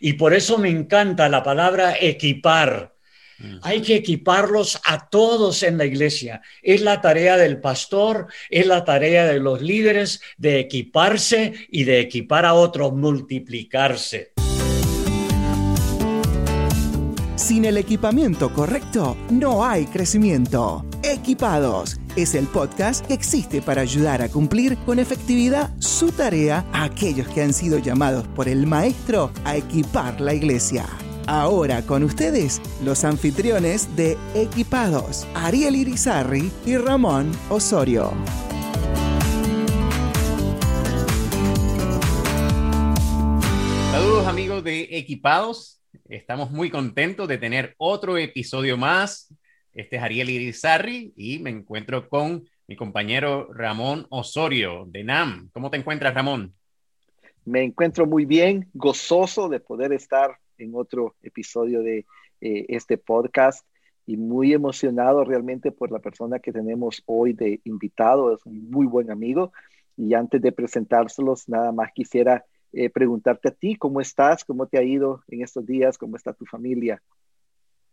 [0.00, 2.94] Y por eso me encanta la palabra equipar.
[3.62, 6.42] Hay que equiparlos a todos en la iglesia.
[6.60, 12.00] Es la tarea del pastor, es la tarea de los líderes de equiparse y de
[12.00, 14.32] equipar a otros, multiplicarse.
[17.38, 20.84] Sin el equipamiento correcto, no hay crecimiento.
[21.04, 26.82] Equipados es el podcast que existe para ayudar a cumplir con efectividad su tarea a
[26.82, 30.84] aquellos que han sido llamados por el Maestro a equipar la iglesia.
[31.28, 38.14] Ahora con ustedes, los anfitriones de Equipados, Ariel Irizarri y Ramón Osorio.
[43.92, 45.77] Saludos amigos de Equipados,
[46.08, 49.28] Estamos muy contentos de tener otro episodio más.
[49.74, 55.50] Este es Ariel Irizarri y me encuentro con mi compañero Ramón Osorio de NAM.
[55.52, 56.54] ¿Cómo te encuentras, Ramón?
[57.44, 62.06] Me encuentro muy bien, gozoso de poder estar en otro episodio de
[62.40, 63.66] eh, este podcast
[64.06, 68.32] y muy emocionado realmente por la persona que tenemos hoy de invitado.
[68.32, 69.52] Es un muy buen amigo.
[69.94, 74.78] Y antes de presentárselos, nada más quisiera eh, preguntarte a ti cómo estás, cómo te
[74.78, 77.02] ha ido en estos días, cómo está tu familia.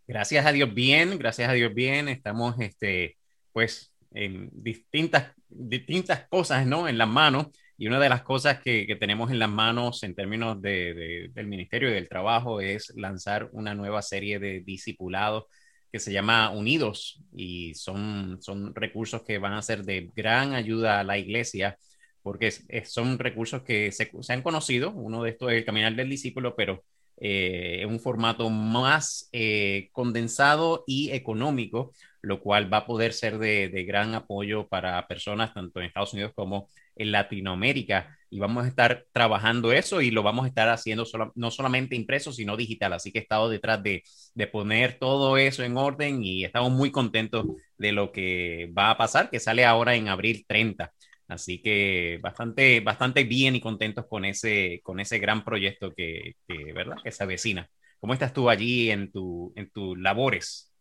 [0.07, 2.07] Gracias a Dios bien, gracias a Dios bien.
[2.09, 3.17] Estamos, este,
[3.51, 6.87] pues, en distintas, distintas cosas, ¿no?
[6.87, 7.47] En las manos.
[7.77, 11.47] Y una de las cosas que, que tenemos en las manos en términos de, del
[11.47, 15.45] Ministerio y del Trabajo es lanzar una nueva serie de discipulados
[15.91, 20.99] que se llama Unidos y son, son recursos que van a ser de gran ayuda
[20.99, 21.77] a la iglesia
[22.25, 22.49] porque
[22.85, 24.89] son recursos que se, han conocido.
[24.89, 26.83] Uno de estos es el Caminar del Discípulo, pero
[27.17, 33.37] eh, en un formato más eh, condensado y económico, lo cual va a poder ser
[33.37, 38.17] de, gran apoyo para personas tanto en Estados Unidos como en Latinoamérica.
[38.31, 42.33] Y vamos a estar trabajando eso y lo vamos a estar haciendo no solamente impreso,
[42.33, 42.93] sino digital.
[42.93, 44.01] Así que he estado detrás de,
[44.33, 47.45] de poner todo eso en orden y estamos muy contentos
[47.77, 50.91] de lo que va a pasar, que sale ahora en abril 30.
[51.27, 56.35] Así que bastante, bastante bien y contentos con ese, con ese gran proyecto que,
[56.73, 56.97] ¿verdad?
[57.03, 57.69] que se avecina.
[57.99, 60.71] ¿Cómo estás tú allí en, tu, en tus labores?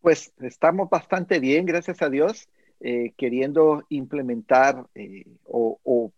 [0.00, 2.48] Pues estamos bastante bien, gracias a Dios,
[2.80, 6.12] eh, queriendo implementar eh, o,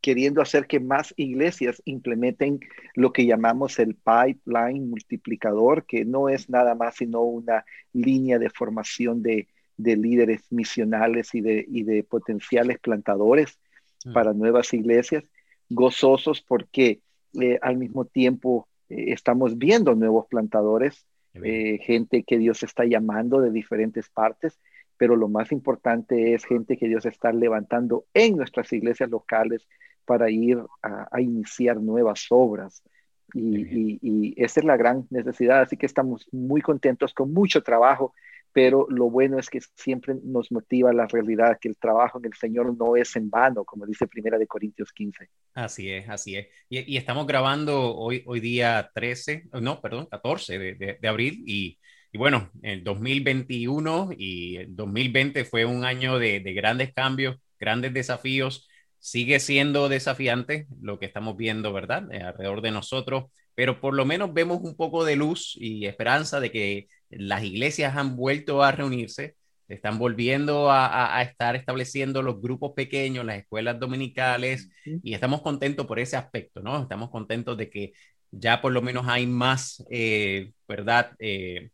[0.00, 2.60] queriendo hacer que más iglesias implementen
[2.94, 7.64] lo que llamamos el pipeline multiplicador, que no es nada más sino una
[7.94, 13.58] línea de formación de, de líderes misionales y de, de potenciales plantadores
[14.04, 14.12] mm.
[14.12, 15.24] para nuevas iglesias,
[15.68, 17.00] gozosos porque
[17.40, 21.06] eh, al mismo tiempo eh, estamos viendo nuevos plantadores,
[21.42, 24.60] eh, gente que Dios está llamando de diferentes partes,
[24.96, 29.66] pero lo más importante es gente que Dios está levantando en nuestras iglesias locales
[30.04, 32.84] para ir a, iniciar nuevas obras.
[33.32, 38.14] Y, y, esa es la gran necesidad, así que estamos muy contentos con mucho trabajo
[38.54, 42.34] pero lo bueno es que siempre nos motiva la realidad que el trabajo en el
[42.34, 45.28] Señor no es en vano, como dice Primera de Corintios 15.
[45.54, 46.46] Así es, así es.
[46.68, 51.80] Y, estamos grabando hoy, hoy día 13, no, perdón, 14 de, de, abril y,
[52.12, 57.92] y, bueno, el 2021 y el 2020 fue un año de, de grandes cambios, grandes
[57.92, 58.68] desafíos.
[59.00, 62.08] Sigue siendo desafiante lo que estamos viendo, ¿verdad?
[62.12, 63.24] Eh, alrededor de nosotros,
[63.56, 67.96] pero por lo menos vemos un poco de luz y esperanza de que las iglesias
[67.96, 69.36] han vuelto a reunirse,
[69.68, 75.98] están volviendo a, estar estableciendo los grupos pequeños, las escuelas dominicales, y estamos contentos por
[75.98, 76.82] ese aspecto, ¿no?
[76.82, 77.92] Estamos contentos de que
[78.30, 81.12] ya por lo menos hay más, eh, ¿verdad?
[81.18, 81.70] Eh,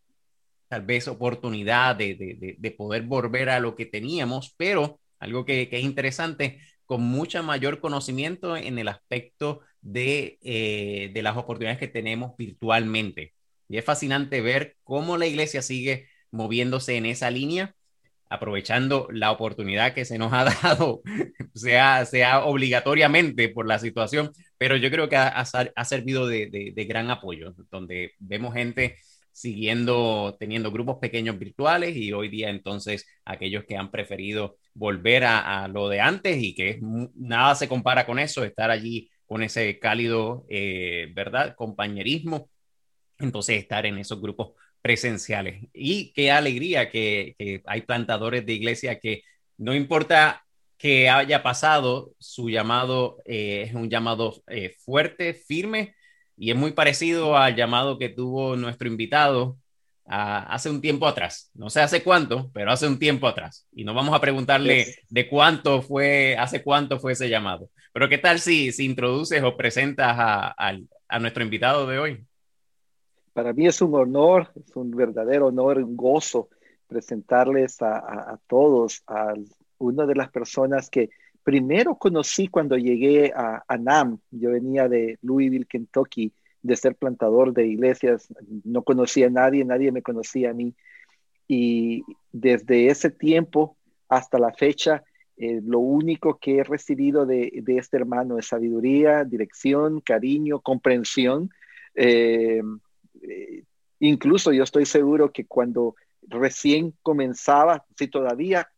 [0.69, 6.61] tal vez oportunidad de, poder volver a lo que teníamos, pero algo que, es interesante,
[6.85, 13.35] con mucha mayor conocimiento en el aspecto de, eh, de las oportunidades que tenemos virtualmente.
[13.71, 17.77] Y es fascinante ver cómo la iglesia sigue moviéndose en esa línea,
[18.29, 21.03] aprovechando la oportunidad que se nos ha dado,
[21.55, 26.85] sea, sea obligatoriamente por la situación, pero yo creo que ha, ha servido de, de,
[26.85, 28.97] gran apoyo, donde vemos gente
[29.31, 35.65] siguiendo, teniendo grupos pequeños virtuales y hoy día entonces aquellos que han preferido volver a,
[35.65, 36.81] a lo de antes y que
[37.15, 41.55] nada se compara con eso, estar allí con ese cálido, eh, ¿verdad?
[41.55, 42.51] Compañerismo
[43.21, 44.53] entonces estar en esos grupos
[44.83, 45.69] presenciales.
[45.73, 49.23] Y qué alegría que, hay plantadores de iglesia que
[49.59, 50.45] no importa
[50.79, 55.95] que haya pasado, su llamado eh, es un llamado eh, fuerte, firme,
[56.37, 59.59] y es muy parecido al llamado que tuvo nuestro invitado
[60.11, 61.51] hace un tiempo atrás.
[61.55, 63.69] No sé hace cuánto, pero hace un tiempo atrás.
[63.73, 67.71] Y no vamos a preguntarle de cuánto fue, hace cuánto fue ese llamado.
[67.93, 70.55] Pero qué tal si, si introduces o presentas a,
[71.09, 72.25] a nuestro invitado de hoy.
[73.33, 76.49] Para mí es un honor, es un verdadero honor, un gozo
[76.87, 79.35] presentarles a, todos a
[79.79, 81.11] una de las personas que
[81.45, 84.19] primero conocí cuando llegué a, a, NAM.
[84.33, 86.33] Yo venía de Louisville, Kentucky,
[86.63, 88.27] de ser plantador de iglesias.
[88.65, 90.75] No conocía a nadie, nadie me conocía a mí.
[91.47, 93.77] Y desde ese tiempo
[94.09, 95.05] hasta la fecha,
[95.37, 101.51] eh, lo único que he recibido de, este hermano es sabiduría, dirección, cariño, comprensión.
[101.95, 102.63] Eh,
[103.23, 103.65] eh,
[103.99, 108.69] incluso yo estoy seguro que cuando recién comenzaba, si todavía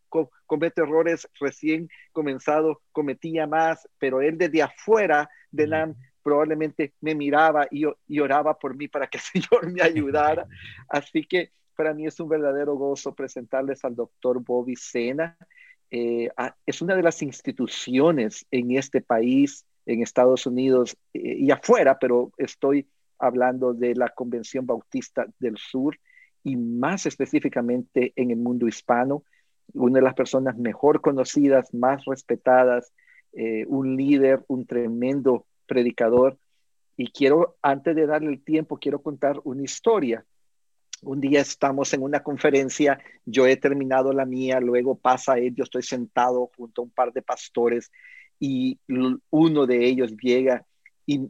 [0.47, 7.67] comete errores recién comenzado, cometía más, pero él desde afuera de NAM probablemente me miraba
[7.71, 10.47] y, y oraba por mí para que el Señor me ayudara.
[10.88, 15.37] Así que para mí es un verdadero gozo presentarles al doctor Bobby Sena.
[15.91, 16.31] Eh,
[16.65, 22.33] es una de las instituciones en este país, en Estados Unidos eh, y afuera, pero
[22.37, 22.87] estoy
[23.23, 25.99] hablando de la Convención Bautista del Sur
[26.45, 29.25] y más específicamente en el mundo hispano,
[29.75, 32.93] una de las personas mejor conocidas, más respetadas,
[33.33, 36.39] eh, un líder, un tremendo predicador.
[36.97, 40.27] Y quiero, antes de darle el tiempo, quiero contar una historia
[41.03, 45.65] un día estamos en una conferencia, yo he terminado la mía, luego pasa él, yo
[45.65, 47.91] estoy sentado junto a un par de pastores
[48.39, 48.79] y
[49.31, 50.65] uno de ellos llega
[51.05, 51.29] y,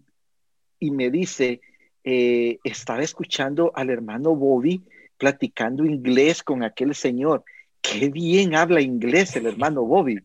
[0.91, 1.61] me dice,
[2.05, 4.83] eh, estaba escuchando al hermano Bobby
[5.19, 7.45] platicando inglés con aquel señor.
[7.81, 10.21] Qué bien habla inglés el hermano Bobby.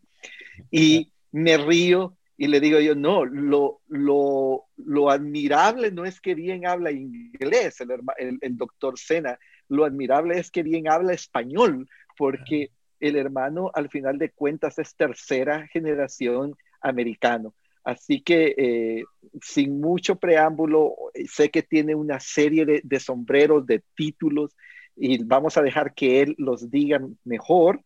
[0.71, 6.35] Y me río y le digo yo, no, lo, lo, lo admirable no es que
[6.35, 9.39] bien habla inglés el, el, doctor Sena,
[9.69, 12.69] lo admirable es que bien habla español, porque
[12.99, 17.55] el hermano al final de cuentas es tercera generación americano.
[17.87, 19.03] Así que eh,
[19.41, 20.93] sin mucho preámbulo,
[21.31, 24.57] sé que tiene una serie de, de sombreros, de títulos,
[24.93, 27.81] y vamos a dejar que él los diga mejor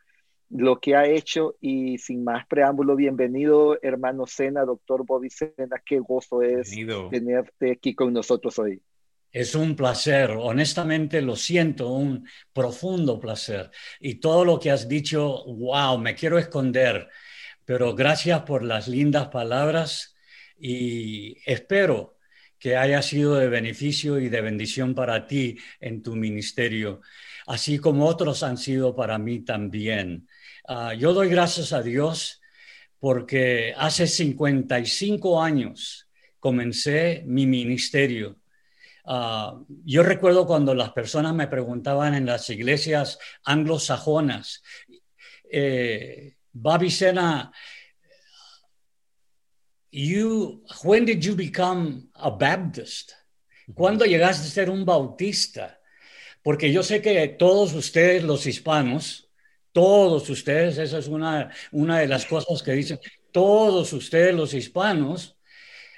[0.50, 6.00] lo que ha hecho y sin más preámbulo, bienvenido hermano Sena, doctor Bobby Sena, qué
[6.00, 6.72] gozo es
[7.12, 8.82] tenerte aquí con nosotros hoy.
[9.32, 13.70] Es un placer, honestamente lo siento, un profundo placer.
[14.00, 17.08] Y todo lo que has dicho, wow, me quiero esconder,
[17.66, 20.16] pero gracias por las lindas palabras
[20.58, 22.18] y espero
[22.60, 27.02] que haya sido de beneficio y de bendición para ti en tu ministerio,
[27.48, 30.28] así como otros han sido para mí también.
[30.68, 32.40] Ah, yo doy gracias a Dios
[33.00, 36.08] porque hace 55 años
[36.40, 38.38] comencé mi ministerio.
[39.06, 44.62] Ah, yo recuerdo cuando las personas me preguntaban en las iglesias anglosajonas,
[45.50, 47.52] eh, Bobby Sena,
[49.92, 53.14] you, when did you become a Baptist?
[53.74, 55.80] ¿Cuándo llegaste a ser un bautista?
[56.44, 59.30] Porque yo sé que todos ustedes, los hispanos,
[59.72, 63.00] todos ustedes, esa es una, una de las cosas que dicen,
[63.32, 65.38] todos ustedes los hispanos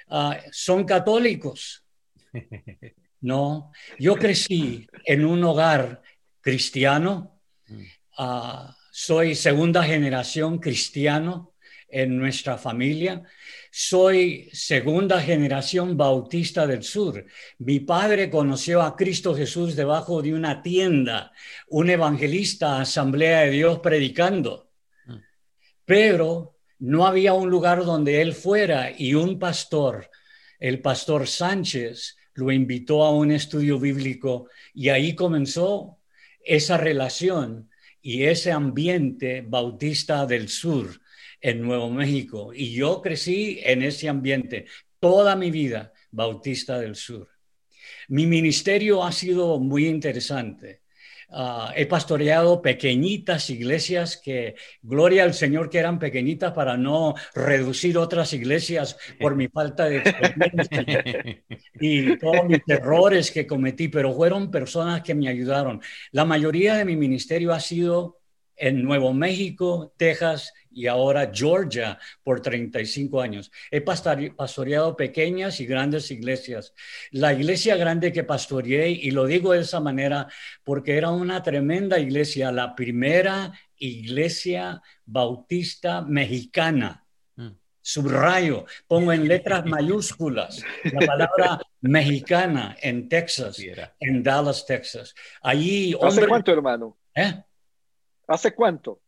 [0.08, 1.84] ah, son católicos.
[3.24, 6.02] No, yo crecí en un hogar
[6.42, 7.40] cristiano,
[8.18, 11.52] ah, soy segunda generación cristiano
[11.88, 13.24] en nuestra familia.
[13.72, 17.26] Soy segunda generación bautista del sur.
[17.58, 21.32] Mi padre conoció a Cristo Jesús debajo de una tienda,
[21.66, 24.70] un evangelista, asamblea de Dios predicando.
[25.06, 25.16] Mm.
[25.84, 30.08] Pero no había un lugar donde él fuera y un pastor,
[30.60, 35.98] el pastor Sánchez, lo invitó a un estudio bíblico y ahí comenzó
[36.44, 37.70] esa relación
[38.04, 41.00] y ese ambiente bautista del sur
[41.40, 44.66] en Nuevo México y yo crecí en ese ambiente
[45.00, 47.30] toda mi vida, Bautista del Sur.
[48.08, 50.82] Mi ministerio ha sido muy interesante.
[51.36, 57.98] Ah, he pastoreado pequeñitas iglesias que, gloria al Señor, que eran pequeñitas para no reducir
[57.98, 61.42] otras iglesias por mi falta de experiencia
[61.80, 65.80] y todos mis errores que cometí, pero fueron personas que me ayudaron.
[66.12, 68.20] La mayoría de mi ministerio ha sido
[68.56, 73.50] en Nuevo México, Texas y ahora Georgia por 35 años.
[73.70, 76.74] He pastoreado pequeñas y grandes iglesias.
[77.10, 80.28] La iglesia grande que pastoreé, y lo digo de esa manera
[80.62, 87.04] porque era una tremenda iglesia, la primera iglesia bautista mexicana.
[87.36, 87.50] Mm.
[87.80, 93.58] Subrayo, pongo en letras mayúsculas la palabra mexicana en Texas,
[94.00, 95.14] en Dallas, Texas.
[95.42, 96.96] Allí, ¿Hace cuánto, hermano?
[97.14, 97.42] ¿Eh?
[98.26, 99.00] ¿Hace cuánto?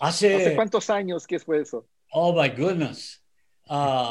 [0.00, 1.86] Hace, ¿Hace cuántos años que fue eso?
[2.12, 3.22] Oh, my goodness.
[3.70, 4.08] Uh,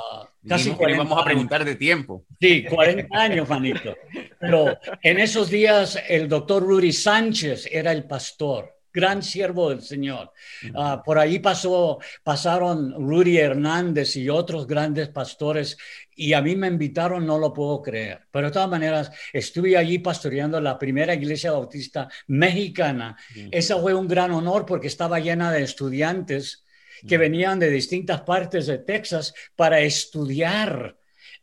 [0.47, 2.25] casi que vamos a preguntar de tiempo.
[2.39, 3.95] Sí, 40 años, manito.
[4.39, 10.31] Pero en esos días el doctor Rudy Sánchez era el pastor gran siervo del Señor.
[10.73, 15.77] Ah, por ahí pasó, pasaron Rudy Hernández y otros grandes pastores
[16.15, 18.21] y a mí me invitaron, no lo puedo creer.
[18.31, 23.15] Pero de todas maneras, estuve allí pastoreando la primera iglesia bautista mexicana.
[23.51, 26.65] Esa fue un gran honor porque estaba llena de estudiantes
[27.07, 30.97] que venían de distintas partes de Texas para estudiar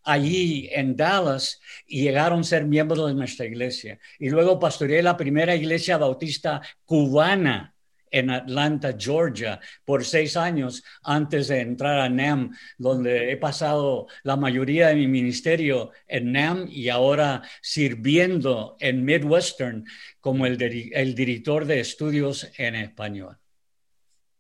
[0.05, 3.99] allí en Dallas y llegaron a ser miembros de nuestra iglesia.
[4.19, 7.75] Y luego pastoreé la primera iglesia bautista cubana
[8.15, 14.37] en Atlanta, Georgia, por seis años antes de entrar a NAM, donde he pasado la
[14.37, 19.85] mayoría de mi ministerio en NAM y ahora sirviendo en Midwestern
[20.21, 23.37] como el, director de estudios en español.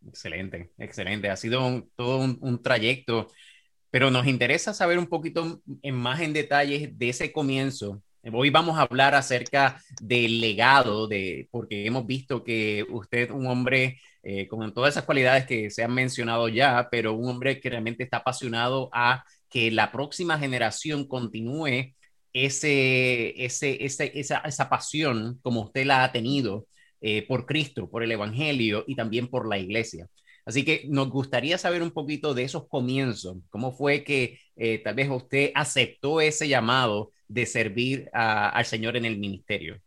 [0.06, 1.28] Excelente, excelente.
[1.30, 3.28] Ha sido todo un trayecto
[3.95, 8.03] pero nos interesa saber un poquito en más en detalles de ese comienzo.
[8.33, 14.01] Hoy vamos a hablar acerca del legado, de, porque hemos visto que usted, un hombre
[14.25, 18.03] eh, con todas esas cualidades que se han mencionado ya, pero un hombre que realmente
[18.03, 21.95] está apasionado a que la próxima generación continúe
[22.33, 26.67] ese, ese, ese esa, esa, pasión como usted la ha tenido
[27.01, 30.09] eh, por Cristo, por el Evangelio y también por la iglesia.
[30.47, 34.95] Así que nos gustaría saber un poquito de esos comienzos, cómo fue que eh, tal
[34.95, 39.81] vez usted aceptó ese llamado de servir al Señor en el ministerio.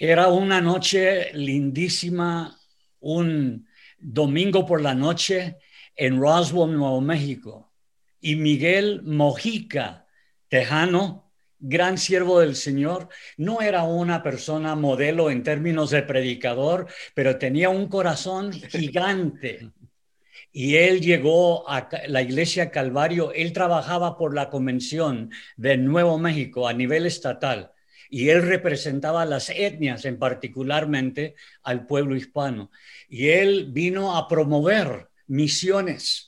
[0.00, 2.58] Era una noche lindísima,
[3.00, 3.68] un
[3.98, 5.56] domingo por la noche
[5.94, 7.72] en Roswell, Nuevo México.
[8.20, 10.06] Y Miguel Mojica,
[10.48, 11.27] tejano,
[11.60, 17.68] gran siervo del Señor, no era una persona modelo en términos de predicador, pero tenía
[17.68, 19.70] un corazón gigante.
[20.52, 26.66] Y él llegó a la iglesia Calvario, él trabajaba por la convención de Nuevo México
[26.66, 27.72] a nivel estatal
[28.10, 32.70] y él representaba las etnias, en particularmente al pueblo hispano.
[33.08, 36.27] Y él vino a promover misiones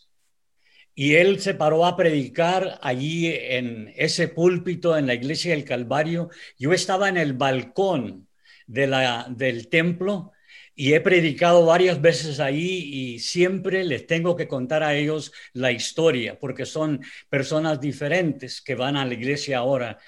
[0.94, 6.30] y él se paró a predicar allí en ese púlpito en la iglesia del Calvario.
[6.58, 8.28] Yo estaba en el balcón
[8.66, 10.32] de la, del templo
[10.74, 15.72] y he predicado varias veces ahí y siempre les tengo que contar a ellos la
[15.72, 19.98] historia porque son personas diferentes que van a la iglesia ahora.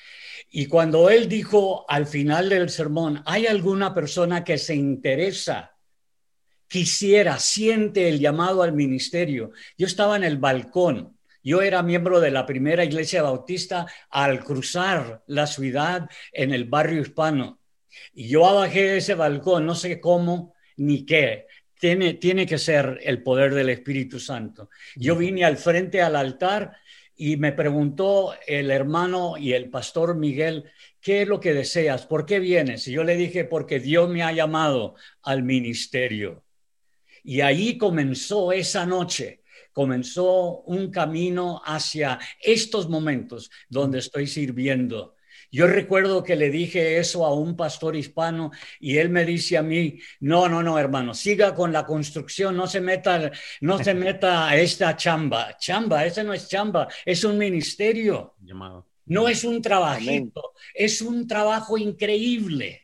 [0.51, 5.72] Y cuando él dijo al final del sermón, ¿hay alguna persona que se interesa
[6.73, 9.51] quisiera, siente el llamado al ministerio.
[9.77, 11.19] Yo estaba en el balcón.
[11.45, 17.03] Yo era miembro de la primera iglesia bautista al cruzar la ciudad en el barrio
[17.03, 17.59] hispano.
[18.15, 21.47] Y yo bajé de ese balcón, no sé cómo ni qué.
[21.79, 24.71] Tiene, tiene que ser el poder del Espíritu Santo.
[24.97, 26.79] Yo vine al frente al altar
[27.15, 30.65] y me preguntó el hermano y el pastor Miguel,
[31.03, 32.07] ¿qué es lo que deseas?
[32.07, 32.89] ¿Por qué vienes?
[32.89, 36.43] Y yo le dije, porque Dios me ha llamado al ministerio.
[37.23, 45.17] Y ahí comenzó esa noche, comenzó un camino hacia estos momentos donde estoy sirviendo.
[45.55, 49.63] Yo recuerdo que le dije eso a un pastor hispano y él me dice a
[49.63, 54.49] mí, no, no, no, hermano, siga con la construcción, no se meta, no se meta
[54.49, 55.59] a esta chamba.
[55.59, 58.35] Chamba, ese no es chamba, es un ministerio.
[59.05, 62.83] No es un trabajito, es un trabajo increíble.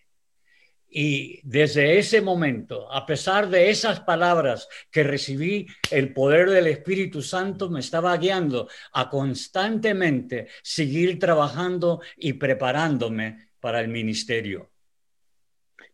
[0.90, 7.20] Y desde ese momento, a pesar de esas palabras que recibí, el poder del Espíritu
[7.20, 14.70] Santo me estaba guiando a constantemente seguir trabajando y preparándome para el ministerio.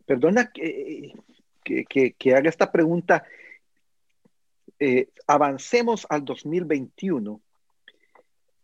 [0.05, 1.13] Perdona que,
[1.63, 3.25] que, haga esta pregunta.
[4.79, 7.41] Eh, avancemos al 2021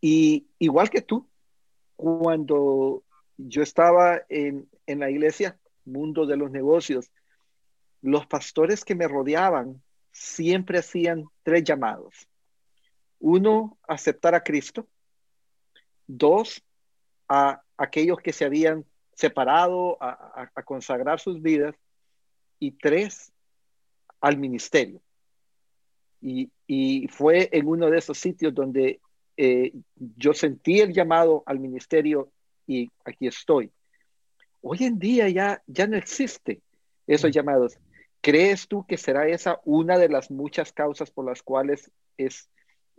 [0.02, 1.28] y igual que tú,
[1.96, 3.04] cuando
[3.38, 7.12] yo estaba en, en la iglesia, mundo de los negocios,
[8.02, 12.28] los pastores que me rodeaban siempre hacían tres llamados.
[13.20, 14.88] Uno, aceptar a Cristo.
[16.08, 16.64] Dos,
[17.30, 21.76] a aquellos que se habían separado, a, consagrar sus vidas.
[22.60, 23.32] Y tres,
[24.20, 25.02] al ministerio.
[26.22, 26.52] Y,
[27.10, 29.02] fue en uno de esos sitios donde
[29.36, 32.32] eh, yo sentí el llamado al ministerio
[32.66, 33.72] y aquí estoy.
[34.62, 36.62] Hoy en día ya, ya no existe
[37.08, 37.34] esos mm.
[37.34, 37.78] llamados.
[38.22, 42.50] ¿Crees tú que será esa una de las muchas causas por las cuales es,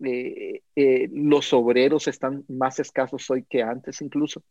[0.05, 4.43] eh, eh, los obreros están más escasos hoy que antes incluso?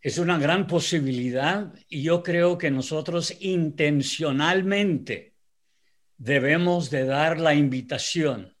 [0.00, 5.34] Es una gran posibilidad y yo creo que nosotros intencionalmente
[6.16, 8.56] debemos de dar la invitación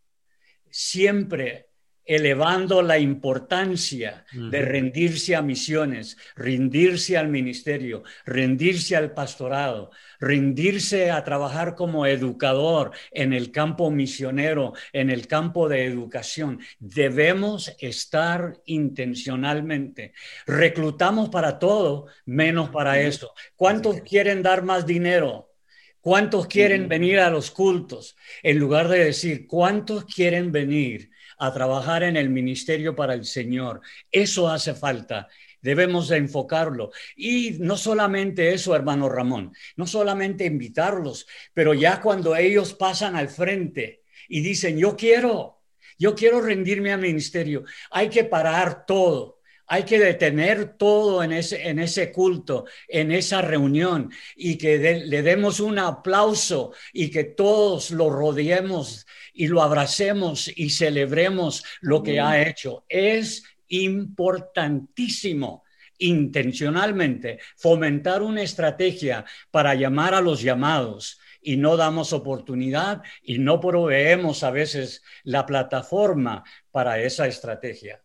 [0.70, 1.67] siempre
[2.08, 11.22] elevando la importancia de rendirse a misiones, rendirse al ministerio, rendirse al pastorado, rendirse a
[11.22, 16.60] trabajar como educador en el campo misionero, en el campo de educación.
[16.78, 20.14] Debemos estar intencionalmente.
[20.46, 23.34] Reclutamos para todo, menos para eso.
[23.54, 25.52] ¿Cuántos quieren dar más dinero?
[26.00, 28.16] ¿Cuántos quieren venir a los cultos?
[28.42, 33.80] En lugar de decir, ¿cuántos quieren venir a trabajar en el ministerio para el Señor?
[34.10, 35.28] Eso hace falta.
[35.60, 36.90] Debemos de enfocarlo.
[37.16, 43.28] Y no solamente eso, hermano Ramón, no solamente invitarlos, pero ya cuando ellos pasan al
[43.28, 45.62] frente y dicen, yo quiero,
[45.98, 49.37] yo quiero rendirme al ministerio, hay que parar todo
[49.68, 55.22] hay que detener todo en ese, en ese culto, en esa reunión, y que le
[55.22, 62.18] demos un aplauso y que todos lo rodeemos y lo abracemos y celebremos lo que
[62.18, 62.84] ha hecho.
[62.88, 65.64] Es importantísimo
[65.98, 73.60] intencionalmente fomentar una estrategia para llamar a los llamados y no damos oportunidad y no
[73.60, 78.02] proveemos a veces la plataforma para esa estrategia.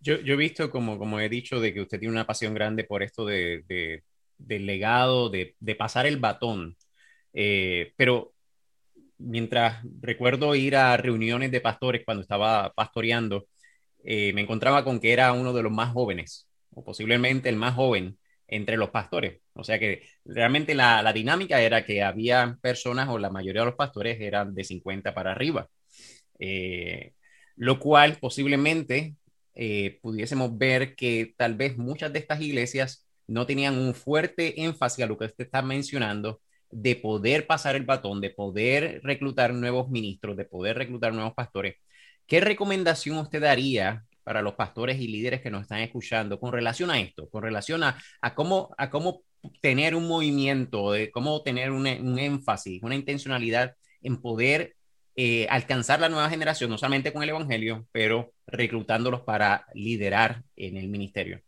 [0.00, 3.02] Yo, he visto, como, como he dicho, de que usted tiene una pasión grande por
[3.02, 4.02] esto de,
[4.38, 6.76] del legado, de, pasar el batón.
[7.32, 8.34] Eh, pero
[9.18, 13.48] mientras recuerdo ir a reuniones de pastores cuando estaba pastoreando,
[14.04, 17.74] eh, me encontraba con que era uno de los más jóvenes, o posiblemente el más
[17.74, 19.40] joven entre los pastores.
[19.54, 23.74] O sea que realmente la, dinámica era que había personas, o la mayoría de los
[23.74, 25.68] pastores eran de 50 para arriba,
[26.38, 27.12] eh,
[27.56, 29.16] lo cual posiblemente
[29.58, 35.04] eh, pudiésemos ver que tal vez muchas de estas iglesias no tenían un fuerte énfasis
[35.04, 39.90] a lo que usted está mencionando, de poder pasar el batón, de poder reclutar nuevos
[39.90, 41.76] ministros, de poder reclutar nuevos pastores.
[42.26, 46.90] ¿Qué recomendación usted daría para los pastores y líderes que nos están escuchando con relación
[46.90, 47.96] a esto, con relación a,
[48.36, 49.22] cómo, a cómo
[49.60, 54.76] tener un movimiento, de cómo tener un, énfasis, una intencionalidad en poder
[55.20, 60.76] eh, alcanzar la nueva generación, no solamente con el Evangelio, pero reclutándolos para liderar en
[60.76, 61.42] el ministerio?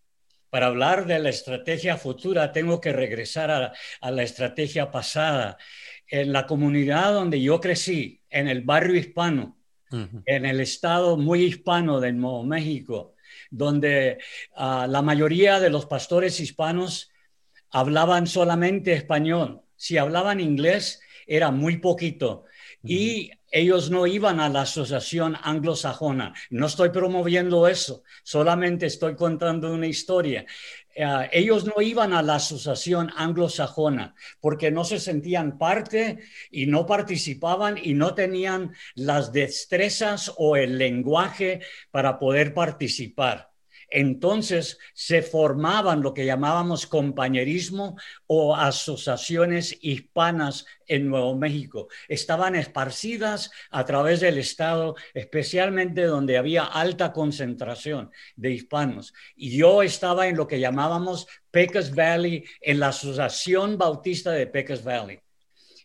[0.50, 5.56] Para hablar de la estrategia futura, tengo que regresar a, a la estrategia pasada.
[6.09, 9.56] En la comunidad donde yo crecí, en el barrio hispano,
[10.26, 13.14] en el estado muy hispano del Nuevo México,
[13.52, 14.18] donde
[14.56, 17.12] ah, la mayoría de los pastores hispanos
[17.70, 19.62] hablaban solamente español.
[19.76, 22.46] Si hablaban inglés, era muy poquito.
[22.83, 26.35] Y ellos no iban a la asociación anglosajona.
[26.51, 30.47] No estoy promoviendo eso, solamente estoy contando una historia.
[30.95, 36.19] Eh, ellos no iban a la asociación anglosajona porque no se sentían parte
[36.51, 43.50] y no participaban y no tenían las destrezas o el lenguaje para poder participar.
[43.90, 51.88] Entonces se formaban lo que llamábamos compañerismo o asociaciones hispanas en Nuevo México.
[52.09, 59.12] Estaban esparcidas a través del estado, especialmente donde había alta concentración de hispanos.
[59.35, 64.85] Y yo estaba en lo que llamábamos Pecos Valley, en la Asociación Bautista de Pecos
[64.85, 65.20] Valley.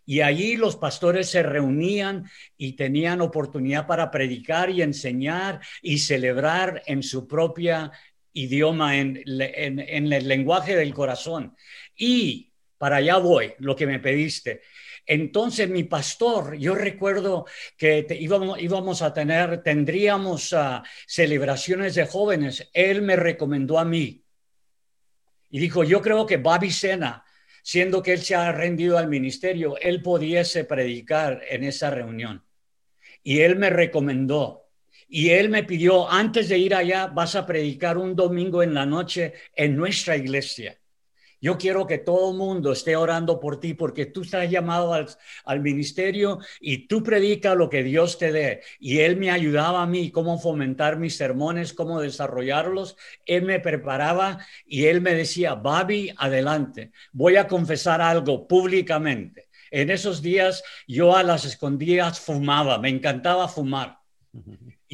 [0.05, 6.83] Y allí los pastores se reunían y tenían oportunidad para predicar y enseñar y celebrar
[6.85, 7.91] en su propia
[8.33, 11.55] idioma, en, el lenguaje del corazón.
[11.95, 14.61] Y para allá voy, lo que me pediste.
[15.07, 17.45] Entonces mi pastor, yo recuerdo
[17.77, 22.69] que íbamos, íbamos, a tener, tendríamos ah, celebraciones de jóvenes.
[22.73, 24.23] Él me recomendó a mí
[25.49, 27.24] y dijo, yo creo que Bobby Sena
[27.65, 32.43] siendo que él se ha rendido al ministerio, él pudiese predicar en esa reunión.
[33.23, 34.69] Y él me recomendó.
[35.07, 38.85] Y él me pidió, antes de ir allá, vas a predicar un domingo en la
[38.85, 40.77] noche en nuestra iglesia.
[41.45, 45.59] Yo quiero que todo el mundo esté orando por ti porque tú estás llamado al,
[45.59, 48.61] ministerio y tú predica lo que Dios te dé.
[48.79, 52.97] Y Él me ayudaba a mí cómo fomentar mis sermones, cómo desarrollarlos.
[53.27, 56.91] Él me preparaba y Él me decía, Babi, adelante.
[57.11, 59.47] Voy a confesar algo públicamente.
[59.69, 63.99] En esos días yo a las escondidas fumaba, me encantaba fumar.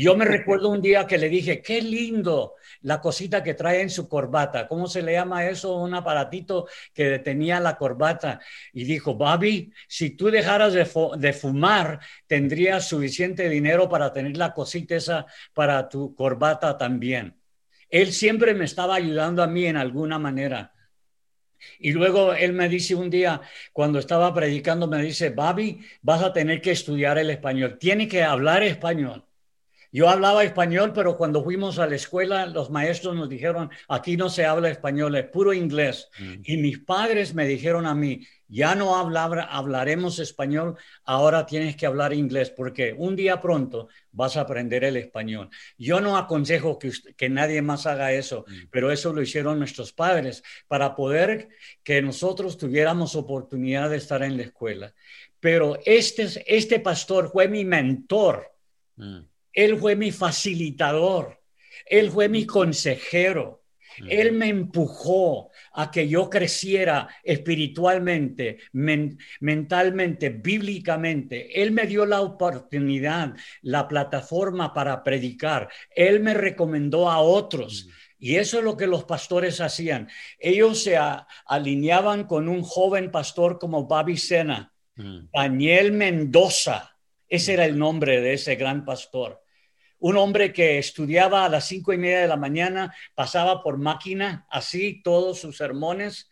[0.02, 3.92] Yo me recuerdo un día que le dije, qué lindo la cosita que trae en
[3.92, 4.68] su corbata.
[4.68, 5.76] ¿Cómo se le llama eso?
[5.76, 8.40] Un aparatito que detenía la corbata.
[8.74, 14.96] Y dijo, Bobby, si tú dejaras de, fumar, tendrías suficiente dinero para tener la cosita
[14.96, 17.40] esa para tu corbata también.
[17.88, 20.74] Él siempre me estaba ayudando a mí en alguna manera.
[21.78, 23.40] Y luego él me dice un día,
[23.72, 28.24] cuando estaba predicando, me dice, Bobby, vas a tener que estudiar el español, tiene que
[28.24, 29.28] hablar español.
[29.92, 34.30] Yo hablaba español, pero cuando fuimos a la escuela, los maestros nos dijeron, aquí no
[34.30, 36.10] se habla español, es puro inglés.
[36.18, 36.34] Mm.
[36.44, 42.14] Y mis padres me dijeron a mí, ya no hablaremos español, ahora tienes que hablar
[42.14, 45.50] inglés, porque un día pronto vas a aprender el español.
[45.78, 48.68] Yo no aconsejo que, que nadie más haga eso, mm.
[48.72, 51.50] pero eso lo hicieron nuestros padres para poder
[51.84, 54.94] que nosotros tuviéramos oportunidad de estar en la escuela.
[55.42, 58.54] Pero este, este pastor fue mi mentor.
[58.96, 59.31] Mm.
[59.54, 61.40] Él fue mi facilitador,
[61.86, 63.62] Él fue mi consejero.
[64.10, 71.62] Él me empujó a que yo creciera espiritualmente, mentalmente, bíblicamente.
[71.62, 75.70] Él me dio la oportunidad, la plataforma para predicar.
[75.94, 77.90] Él me recomendó a otros.
[78.18, 80.08] Y eso es lo que los pastores hacían.
[80.40, 80.98] Ellos se
[81.46, 84.72] alineaban con un joven pastor como Bobby Sena,
[85.34, 86.96] Daniel Mendoza.
[87.32, 89.42] Ese era el nombre de ese gran pastor
[90.02, 94.48] un hombre que estudiaba a las cinco y media de la mañana, pasaba por máquina,
[94.50, 96.28] así todos sus sermones.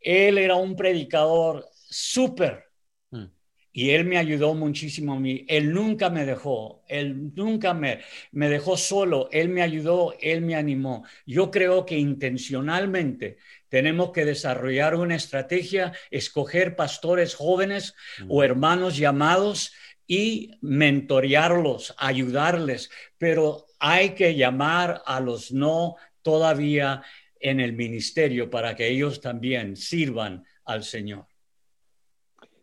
[0.00, 2.66] Él era un predicador súper.
[3.10, 3.24] Mm.
[3.72, 5.44] Y él me ayudó muchísimo a mí.
[5.48, 9.28] Él nunca me dejó, él nunca me, me dejó solo.
[9.32, 11.04] Él me ayudó, él me animó.
[11.26, 17.96] Yo creo que intencionalmente tenemos que desarrollar una estrategia, escoger pastores jóvenes
[18.28, 18.44] o mm.
[18.44, 19.72] hermanos llamados
[20.08, 27.02] y mentorearlos, ayudarles, pero hay que llamar a los no todavía
[27.38, 31.26] en el ministerio para que ellos también sirvan al Señor.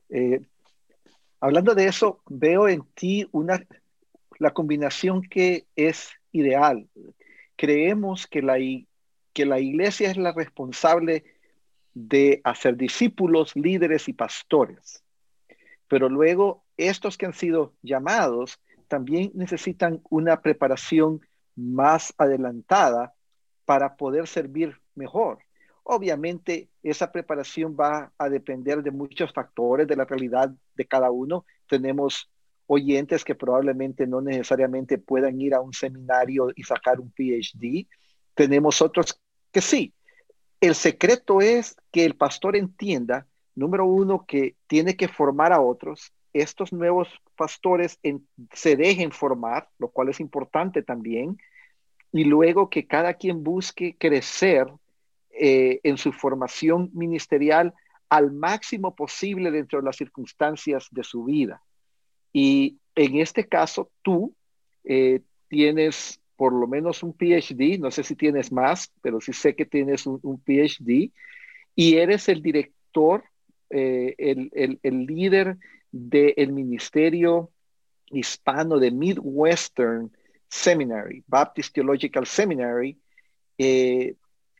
[0.09, 0.41] Eh,
[1.39, 3.63] hablando de eso, veo en ti una,
[4.39, 6.87] la combinación que es ideal.
[7.55, 8.57] Creemos que la,
[9.33, 11.23] que la iglesia es la responsable
[11.93, 15.03] de hacer discípulos, líderes y pastores.
[15.87, 21.21] Pero luego estos que han sido llamados también necesitan una preparación
[21.55, 23.13] más adelantada
[23.65, 25.39] para poder servir mejor.
[25.83, 31.45] Obviamente, esa preparación va a depender de muchos factores de la realidad de cada uno.
[31.67, 32.29] Tenemos
[32.67, 37.87] oyentes que probablemente no necesariamente puedan ir a un seminario y sacar un PhD.
[38.33, 39.19] Tenemos otros
[39.51, 39.93] que sí.
[40.59, 46.11] El secreto es que el pastor entienda, número uno, que tiene que formar a otros,
[46.35, 47.97] estos nuevos pastores
[48.51, 51.37] se dejen formar, lo cual es importante también,
[52.11, 54.67] y luego que cada quien busque crecer
[55.31, 57.73] eh, en su formación ministerial
[58.09, 61.61] al máximo posible dentro de las circunstancias de su vida.
[62.33, 64.35] Y en este caso, tú
[64.83, 69.55] eh, tienes por lo menos un PhD, no sé si tienes más, pero sí sé
[69.55, 71.11] que tienes un, PhD,
[71.75, 73.23] y eres el director,
[73.69, 75.57] eh, el, el, el líder
[75.97, 77.51] del ministerio
[78.07, 80.11] hispano de Midwestern
[80.49, 82.97] Seminary, Baptist Theological Seminary.
[83.57, 84.15] Eh,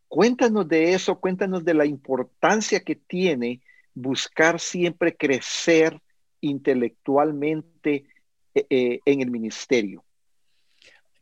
[0.07, 3.61] cuéntanos de eso, cuéntanos de la importancia que tiene
[3.93, 5.99] buscar siempre crecer
[6.39, 8.05] intelectualmente
[8.53, 10.05] eh, eh, en el ministerio.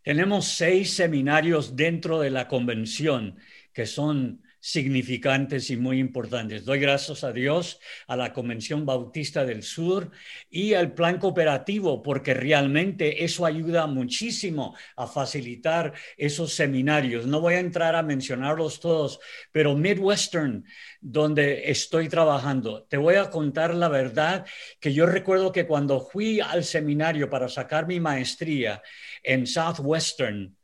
[0.04, 3.40] Tenemos seis seminarios dentro de la convención
[3.74, 6.64] que son significantes y muy importantes.
[6.64, 10.10] Doy gracias a Dios, a la Convención Bautista del Sur
[10.50, 17.28] y al plan cooperativo, porque realmente eso ayuda muchísimo a facilitar esos seminarios.
[17.28, 19.20] No voy a entrar a mencionarlos todos,
[19.52, 20.64] pero Midwestern,
[21.02, 24.46] donde estoy trabajando, te voy a contar la verdad
[24.80, 28.82] que yo recuerdo que cuando fui al seminario para sacar mi maestría
[29.24, 30.56] en Southwestern,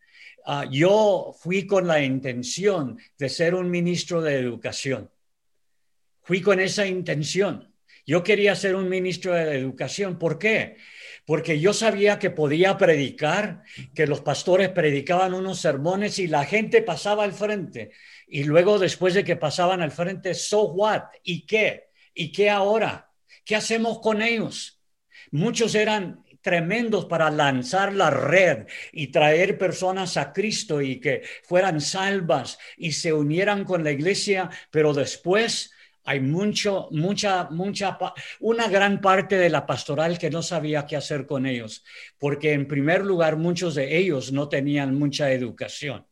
[0.45, 5.09] Ah, yo fui con la intención de ser un ministro de educación.
[6.21, 7.73] Fui con esa intención.
[8.05, 10.17] Yo quería ser un ministro de educación.
[10.17, 10.77] ¿Por qué?
[11.25, 16.81] Porque yo sabía que podía predicar, que los pastores predicaban unos sermones y la gente
[16.81, 17.91] pasaba al frente.
[18.27, 21.03] Y luego, después de que pasaban al frente, so what?
[21.23, 21.89] ¿Y qué?
[22.13, 23.11] ¿Y qué ahora?
[23.45, 24.81] ¿Qué hacemos con ellos?
[25.31, 31.79] Muchos eran tremendos para lanzar la red y traer personas a Cristo y que fueran
[31.79, 35.71] salvas y se unieran con la iglesia, pero después
[36.05, 37.99] hay mucho, mucha, mucha,
[38.39, 41.83] una gran parte de la pastoral que no sabía qué hacer con ellos,
[42.17, 46.08] porque en primer lugar muchos de ellos no tenían mucha educación.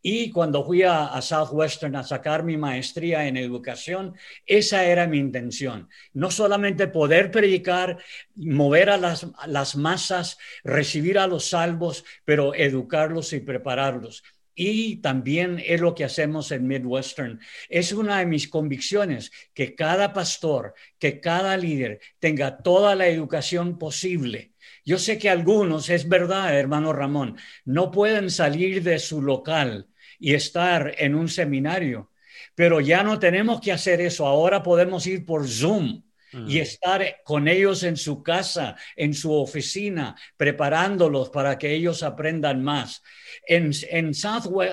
[0.00, 4.14] Y cuando fui a, Southwestern a sacar mi maestría en educación,
[4.46, 5.88] esa era mi intención.
[6.12, 7.98] No solamente poder predicar,
[8.36, 14.22] mover a las, las masas, recibir a los salvos, pero educarlos y prepararlos.
[14.58, 17.40] Y también es lo que hacemos en Midwestern.
[17.68, 23.78] Es una de mis convicciones que cada pastor, que cada líder tenga toda la educación
[23.78, 24.52] posible.
[24.84, 29.86] Yo sé que algunos, es verdad, hermano Ramón, no pueden salir de su local
[30.18, 32.10] y estar en un seminario,
[32.56, 34.26] pero ya no tenemos que hacer eso.
[34.26, 40.16] Ahora podemos ir por Zoom y estar con ellos en su casa, en su oficina,
[40.36, 43.02] preparándolos para que ellos aprendan más.
[43.46, 44.12] En, en,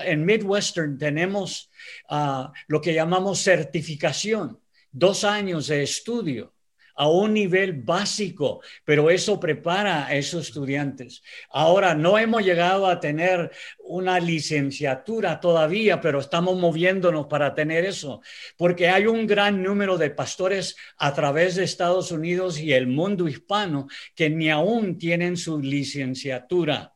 [0.04, 1.70] en Midwestern tenemos
[2.08, 6.55] ah, lo que llamamos certificación, dos años de estudio
[6.96, 11.22] a un nivel básico, pero eso prepara a esos estudiantes.
[11.50, 18.22] Ahora, no hemos llegado a tener una licenciatura todavía, pero estamos moviéndonos para tener eso,
[18.56, 23.28] porque hay un gran número de pastores a través de Estados Unidos y el mundo
[23.28, 26.95] hispano que ni aún tienen su licenciatura.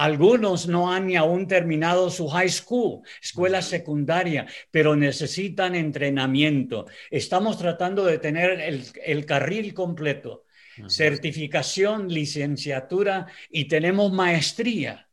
[0.00, 6.86] Algunos no han ni aún terminado su high school, escuela secundaria, pero necesitan entrenamiento.
[7.10, 10.46] Estamos tratando de tener el, carril completo,
[10.88, 15.06] certificación, licenciatura y tenemos maestría.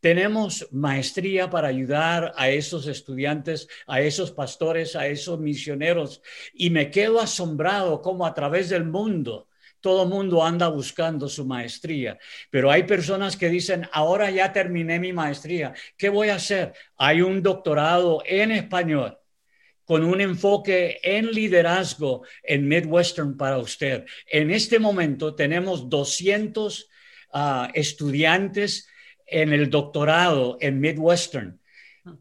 [0.00, 6.22] Tenemos maestría para ayudar a esos estudiantes, a esos pastores, a esos misioneros.
[6.52, 9.46] Y me quedo asombrado cómo a través del mundo
[9.84, 12.18] todo mundo anda buscando su maestría,
[12.48, 16.72] pero hay personas que dicen, ahora ya terminé mi maestría, ¿qué voy a hacer?
[16.96, 19.18] Hay un doctorado en español
[19.84, 24.06] con un enfoque en liderazgo en Midwestern para usted.
[24.26, 26.88] En este momento tenemos 200
[27.34, 28.88] ah, estudiantes
[29.26, 31.60] en el doctorado en Midwestern.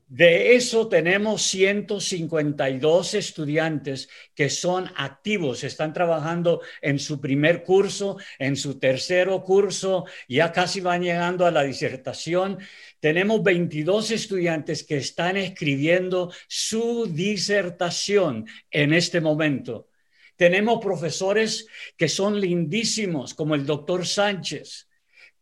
[0.07, 8.55] De eso tenemos 152 estudiantes que son activos, están trabajando en su primer curso, en
[8.55, 12.59] su tercero curso, ya casi van llegando a la disertación.
[13.01, 19.89] Tenemos 22 estudiantes que están escribiendo su disertación en este momento.
[20.37, 21.67] Tenemos profesores
[21.97, 24.87] que son lindísimos, como el doctor Sánchez,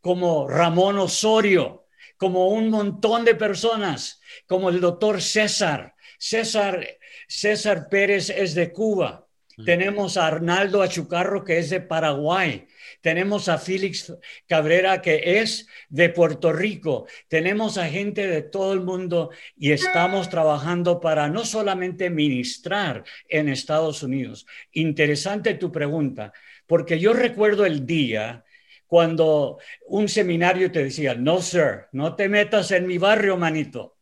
[0.00, 1.81] como Ramón Osorio,
[2.22, 5.96] como un montón de personas, como el doctor César.
[6.20, 6.86] César,
[7.26, 9.26] César Pérez es de Cuba.
[9.64, 12.68] Tenemos a Arnaldo Achucarro, que es de Paraguay.
[13.00, 14.14] Tenemos a Félix
[14.46, 17.08] Cabrera, que es de Puerto Rico.
[17.26, 23.48] Tenemos a gente de todo el mundo y estamos trabajando para no solamente ministrar en
[23.48, 24.46] Estados Unidos.
[24.70, 26.32] Interesante tu pregunta,
[26.68, 28.44] porque yo recuerdo el día
[28.92, 33.96] cuando un seminario te decía, no, sir, no te metas en mi barrio, manito.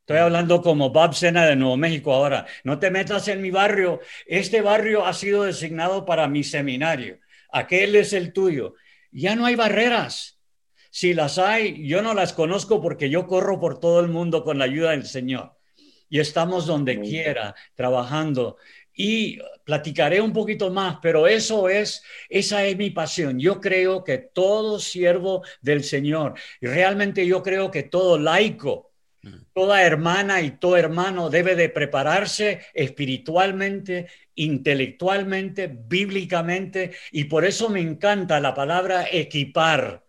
[0.00, 2.44] Estoy hablando como Bob Sena de Nuevo México ahora.
[2.64, 4.00] No te metas en mi barrio.
[4.26, 7.20] Este barrio ha sido designado para mi seminario.
[7.52, 8.74] Aquel es el tuyo.
[9.12, 10.40] Ya no hay barreras.
[10.90, 14.58] Si las hay, yo no las conozco porque yo corro por todo el mundo con
[14.58, 15.56] la ayuda del Señor.
[16.08, 18.56] Y estamos donde quiera, trabajando
[18.94, 23.38] y platicaré un poquito más, pero eso es, esa es mi pasión.
[23.38, 29.36] Yo creo que todo siervo del Señor, y realmente yo creo que todo laico, mm.
[29.52, 37.80] toda hermana y todo hermano debe de prepararse espiritualmente, intelectualmente, bíblicamente, y por eso me
[37.80, 40.03] encanta la palabra equipar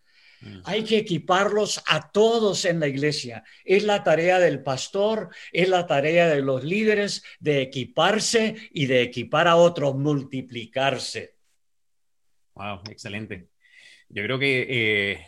[0.63, 3.43] hay que equiparlos a todos en la iglesia.
[3.63, 9.01] Es la tarea del pastor, es la tarea de los líderes de equiparse y de
[9.01, 11.35] equipar a otros, multiplicarse.
[12.53, 13.47] Wow, excelente.
[14.09, 15.27] Yo creo que eh,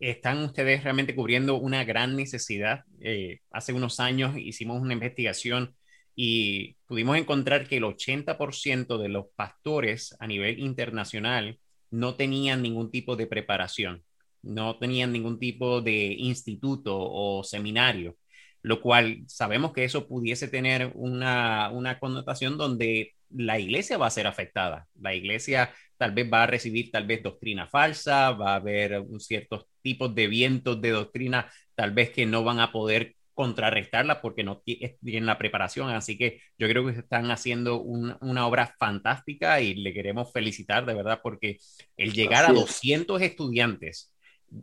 [0.00, 2.84] están ustedes realmente cubriendo una gran necesidad.
[3.00, 5.74] Eh, hace unos años hicimos una investigación
[6.14, 11.58] y pudimos encontrar que el 80% de los pastores a nivel internacional
[11.90, 14.04] no tenían ningún tipo de preparación
[14.42, 18.16] no tenían ningún tipo de instituto o seminario,
[18.62, 24.26] lo cual sabemos que eso pudiese tener una, connotación donde la iglesia va a ser
[24.26, 24.86] afectada.
[25.00, 29.66] La iglesia tal vez va a recibir tal vez doctrina falsa, va a haber ciertos
[29.82, 34.60] tipos de vientos de doctrina tal vez que no van a poder contrarrestarla porque no
[34.60, 35.90] tienen la preparación.
[35.90, 40.94] Así que yo creo que están haciendo una obra fantástica y le queremos felicitar de
[40.94, 41.58] verdad porque
[41.96, 44.11] el llegar a 200 estudiantes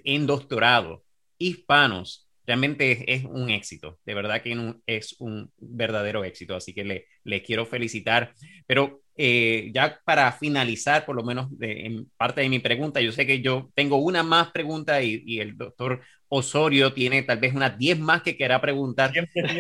[0.04, 1.04] en doctorado
[1.38, 7.06] hispanos realmente es, un éxito, de verdad que es un verdadero éxito, así que le,
[7.24, 8.34] le quiero felicitar.
[8.66, 13.28] Pero eh, ya para finalizar, por lo menos en parte de mi pregunta, yo sé
[13.28, 17.78] que yo tengo una más pregunta y, y el doctor Osorio tiene tal vez unas
[17.78, 19.12] 10 más que quiera preguntar,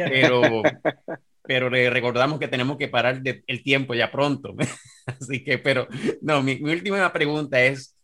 [0.09, 0.63] pero,
[1.43, 4.55] pero le recordamos que tenemos que parar el tiempo ya pronto.
[5.05, 5.87] Así que, pero
[6.23, 7.98] no, mi, mi última pregunta es,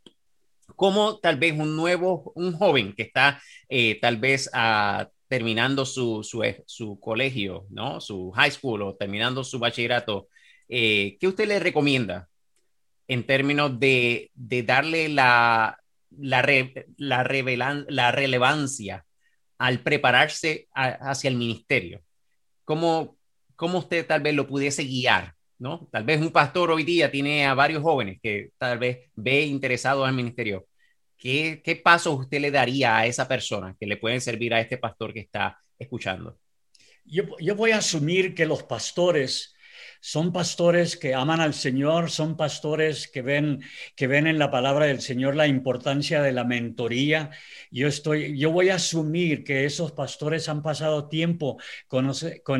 [0.75, 6.23] cómo tal vez un nuevo, un joven que está eh, tal vez a terminando su,
[6.23, 7.99] su, colegio, ¿no?
[7.99, 10.27] Su high school o terminando su bachillerato,
[10.69, 12.29] eh, ¿qué usted le recomienda
[13.07, 15.79] en términos de, de darle la,
[16.17, 16.41] la,
[16.97, 19.05] la, la relevancia
[19.57, 22.01] al prepararse hacia el ministerio?
[22.63, 23.17] ¿Cómo,
[23.55, 25.35] ¿Cómo usted tal vez lo pudiese guiar?
[25.59, 25.87] ¿No?
[25.91, 30.07] Tal vez un pastor hoy día tiene a varios jóvenes que tal vez ve interesados
[30.07, 30.67] al ministerio.
[31.17, 34.77] ¿Qué, qué pasos usted le daría a esa persona que le pueden servir a este
[34.77, 36.37] pastor que está escuchando?
[37.05, 39.54] Yo, yo voy a asumir que los pastores
[40.05, 43.63] son pastores que aman al Señor, son pastores que ven,
[43.95, 47.31] que ven en la palabra del Señor la importancia de la mentoría.
[47.71, 52.11] Yo, estoy, yo voy a asumir que esos pastores han pasado tiempo con,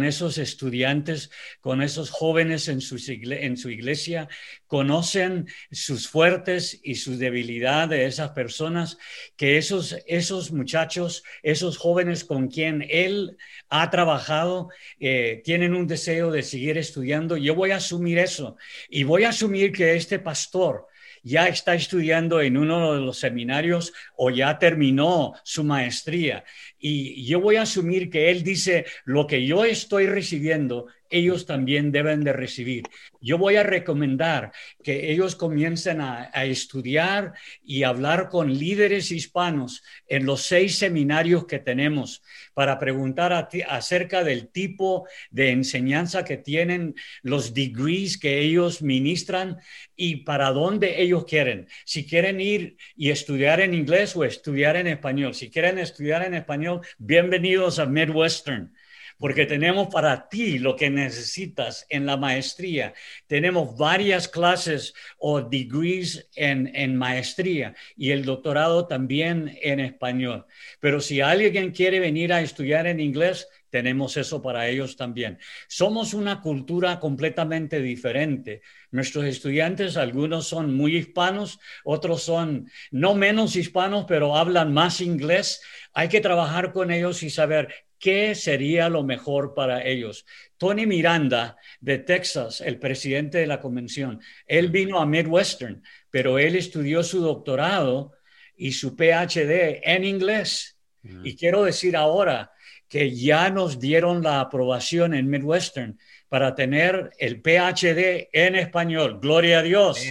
[0.04, 1.30] esos estudiantes,
[1.62, 4.28] con esos jóvenes en, sus su iglesia,
[4.66, 8.98] conocen sus fuertes y su debilidad de esas personas,
[9.36, 13.38] que esos, esos muchachos, esos jóvenes con quien él
[13.70, 17.35] ha trabajado, eh, tienen un deseo de seguir estudiando.
[17.38, 18.58] Yo voy a asumir eso
[18.90, 20.88] y voy a asumir que este pastor
[21.26, 26.46] ya está estudiando en uno de los seminarios o ya terminó su maestría.
[26.80, 31.92] Y yo voy a asumir que él dice, lo que yo estoy recibiendo ellos también
[31.92, 32.84] deben de recibir.
[33.22, 34.52] Yo voy a recomendar
[34.84, 37.34] que ellos comiencen a, estudiar
[37.64, 42.22] y hablar con líderes hispanos en los seis seminarios que tenemos
[42.54, 49.58] para preguntar acerca del tipo de enseñanza que tienen, los degrees que ellos ministran
[49.96, 51.68] y para dónde ellos quieren.
[51.86, 55.34] Si quieren ir y estudiar en inglés o estudiar en español.
[55.34, 56.65] Si quieren estudiar en español,
[56.98, 58.74] bienvenidos a Midwestern
[59.18, 62.94] porque tenemos para ti lo que necesitas en la maestría.
[63.28, 70.46] Tenemos varias clases o degrees en, en maestría y el doctorado también en español.
[70.80, 75.38] Pero si alguien quiere venir a estudiar en inglés, tenemos eso para ellos también.
[75.68, 78.62] Somos una cultura completamente diferente.
[78.96, 85.62] Nuestros estudiantes, algunos son muy hispanos, otros son no menos hispanos, pero hablan más inglés.
[85.94, 87.68] Hay que trabajar con ellos y saber
[88.00, 90.26] qué sería lo mejor para ellos.
[90.56, 96.56] Tony Miranda de Texas, el presidente de la convención, él vino a Midwestern, pero él
[96.56, 98.14] estudió su doctorado
[98.56, 100.78] y su PhD en inglés.
[101.26, 102.54] Y quiero decir ahora
[102.88, 106.00] que ya nos dieron la aprobación en Midwestern
[106.36, 109.20] para tener el PhD en español.
[109.22, 110.06] Gloria a Dios.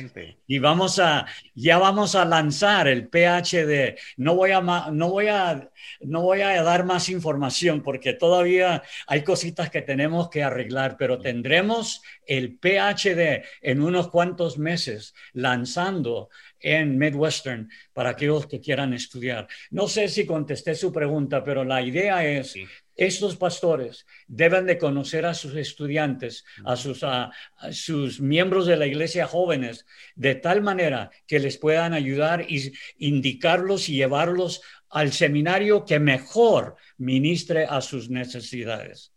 [0.47, 3.99] Y vamos a, ya vamos a lanzar el PhD.
[4.17, 5.69] No voy a, no voy a,
[6.01, 11.19] no voy a dar más información porque todavía hay cositas que tenemos que arreglar, pero
[11.19, 19.47] tendremos el PhD en unos cuantos meses lanzando en Midwestern para aquellos que quieran estudiar.
[19.71, 22.57] No sé si contesté su pregunta, pero la idea es
[22.97, 27.31] estos pastores deben de conocer a sus estudiantes, a sus, a,
[27.73, 33.89] sus, miembros de la iglesia jóvenes, de tal manera que les puedan ayudar y indicarlos
[33.89, 39.13] y llevarlos al seminario que mejor ministre a sus necesidades.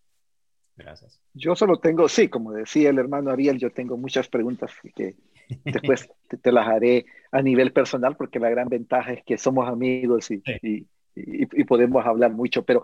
[0.75, 1.19] Gracias.
[1.33, 5.15] Yo solo tengo, sí, como decía el hermano Ariel, yo tengo muchas preguntas que
[5.65, 6.09] después
[6.41, 10.41] te, las haré a nivel personal porque la gran ventaja es que somos amigos y,
[10.61, 12.83] y, y podemos hablar mucho, pero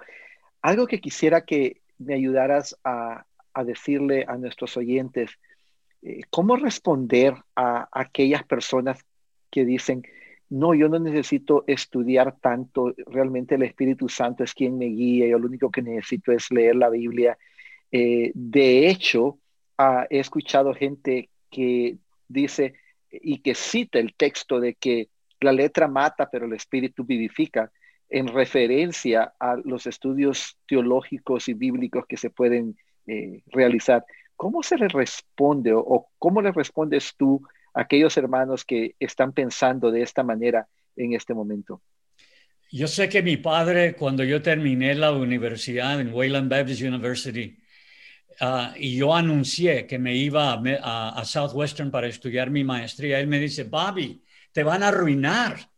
[0.63, 3.25] algo que quisiera que me ayudaras a,
[3.65, 5.29] decirle a nuestros oyentes,
[6.01, 9.05] eh, ¿cómo responder a, aquellas personas
[9.51, 10.01] que dicen,
[10.49, 15.37] no, yo no necesito estudiar tanto, realmente el Espíritu Santo es quien me guía, yo
[15.37, 17.37] lo único que necesito es leer la Biblia.
[17.91, 19.37] Eh, de hecho,
[19.77, 21.97] ah, he escuchado gente que
[22.27, 22.73] dice
[23.11, 25.09] y que cita el texto de que
[25.41, 27.71] la letra mata, pero el Espíritu vivifica
[28.13, 34.05] en referencia a los estudios teológicos y bíblicos que se pueden eh, realizar.
[34.35, 37.41] ¿Cómo se le responde o, cómo le respondes tú
[37.73, 41.81] a aquellos hermanos que están pensando de esta manera en este momento?
[42.71, 47.57] Yo sé que mi padre, cuando yo terminé la universidad en Wayland Baptist University,
[48.41, 53.25] ah, y yo anuncié que me iba a, a, Southwestern para estudiar mi maestría, él
[53.25, 54.21] me dice, Bobby,
[54.51, 55.72] te van a arruinar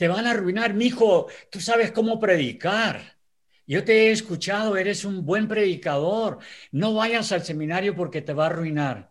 [0.00, 3.18] te van a arruinar, mijo, tú sabes cómo predicar.
[3.66, 6.38] Yo te he escuchado, eres un buen predicador.
[6.72, 9.09] No vayas al seminario porque te va a arruinar.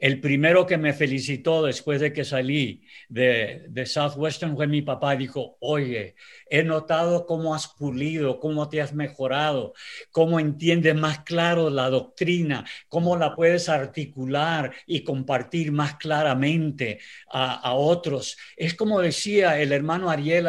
[0.00, 5.14] El primero que me felicitó después de que salí de, Southwestern fue mi papá.
[5.14, 6.14] Dijo, oye,
[6.48, 9.74] he notado cómo has pulido, cómo te has mejorado,
[10.10, 16.98] cómo entiendes más claro la doctrina, cómo la puedes articular y compartir más claramente
[17.30, 18.38] a, otros.
[18.56, 20.48] Es como decía el hermano Ariel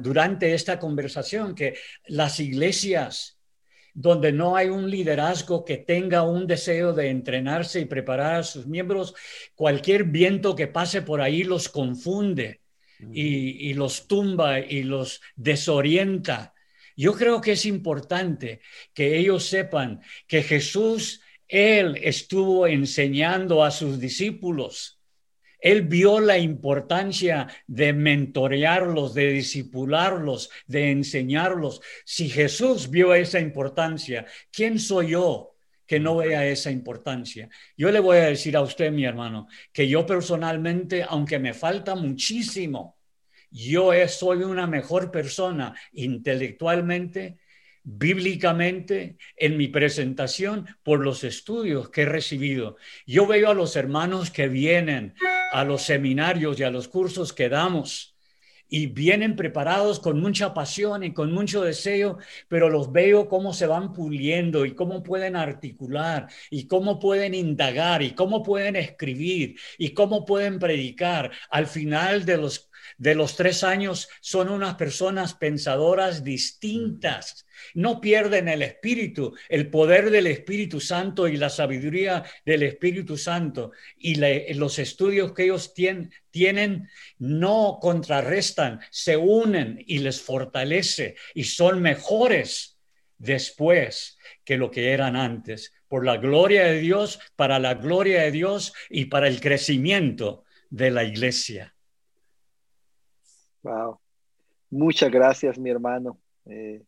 [0.00, 1.74] durante esta conversación, que
[2.06, 3.41] las iglesias
[3.94, 8.66] donde no hay un liderazgo que tenga un deseo de entrenarse y preparar a sus
[8.66, 9.14] miembros,
[9.54, 12.60] cualquier viento que pase por ahí los confunde
[13.12, 16.54] y, los tumba y los desorienta.
[16.96, 18.60] Yo creo que es importante
[18.94, 25.01] que ellos sepan que Jesús, Él estuvo enseñando a sus discípulos
[25.62, 31.80] él vio la importancia de mentorearlos, de disipularlos, de enseñarlos.
[32.04, 35.54] Si Jesús vio esa importancia, ¿quién soy yo
[35.86, 37.48] que no vea esa importancia?
[37.76, 41.94] Yo le voy a decir a usted, mi hermano, que yo personalmente, aunque me falta
[41.94, 42.98] muchísimo,
[43.48, 47.38] yo soy una mejor persona intelectualmente,
[47.84, 52.76] bíblicamente en mi presentación por los estudios que he recibido.
[53.06, 55.14] Yo veo a los hermanos que vienen
[55.52, 58.12] a los seminarios y a los cursos que damos
[58.68, 62.16] y vienen preparados con mucha pasión y con mucho deseo,
[62.48, 68.02] pero los veo cómo se van puliendo y cómo pueden articular y cómo pueden indagar
[68.02, 71.30] y cómo pueden escribir y cómo pueden predicar.
[71.50, 77.46] Al final de los de los tres años son unas personas pensadoras distintas.
[77.74, 83.72] No pierden el espíritu, el poder del Espíritu Santo y la sabiduría del Espíritu Santo.
[83.96, 84.16] Y
[84.54, 85.72] los estudios que ellos
[86.30, 86.88] tienen
[87.18, 92.78] no contrarrestan, se unen y les fortalece y son mejores
[93.18, 98.32] después que lo que eran antes, por la gloria de Dios, para la gloria de
[98.32, 101.74] Dios y para el crecimiento de la iglesia.
[103.62, 103.98] Wow.
[104.70, 106.18] Muchas gracias, mi hermano.
[106.46, 106.82] Eh,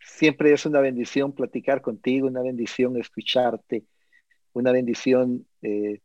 [0.00, 3.84] siempre es una bendición platicar contigo, una bendición escucharte,
[4.52, 6.00] una bendición eh,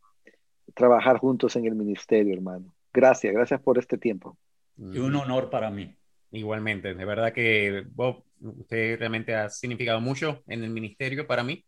[0.74, 2.74] trabajar juntos en el ministerio, hermano.
[2.93, 4.38] Gracias, gracias por este tiempo.
[4.78, 5.95] Y un honor para mí.
[6.32, 11.64] Igualmente, de verdad que Bob, usted realmente ha significado mucho en el ministerio para mí,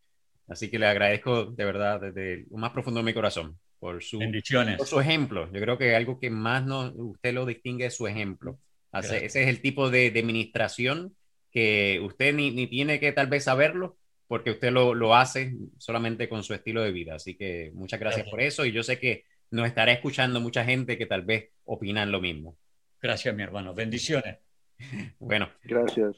[0.48, 4.20] así que le agradezco de verdad desde lo más profundo de mi corazón por su,
[4.20, 4.88] Bendiciones.
[4.88, 5.52] su ejemplo.
[5.52, 8.60] Yo creo que algo que más no, usted lo distingue es su ejemplo.
[8.94, 11.16] ese es el tipo de, administración
[11.52, 16.30] que usted ni, ni, tiene que tal vez saberlo, porque usted lo, lo, hace solamente
[16.30, 17.16] con su estilo de vida.
[17.16, 20.98] Así que muchas gracias, por eso y yo sé que nos estará escuchando mucha gente
[20.98, 22.58] que tal vez opinan lo mismo.
[23.02, 23.74] Gracias, mi hermano.
[23.74, 24.38] Bendiciones.
[25.20, 25.50] Bueno.
[25.64, 26.16] Gracias.